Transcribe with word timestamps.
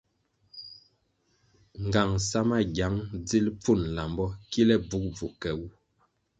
Ngang 1.85 2.13
sa 2.29 2.39
magiang 2.49 2.97
dzil 3.25 3.45
pfun 3.59 3.81
lambo 3.95 4.25
kile 4.51 4.75
bvugubvu 4.85 5.27
ke 5.41 5.49
wu. 5.59 5.67